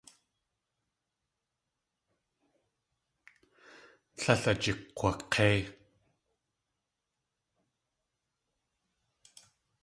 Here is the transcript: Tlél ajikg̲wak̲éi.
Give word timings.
Tlél 4.17 4.43
ajikg̲wak̲éi. 4.51 5.59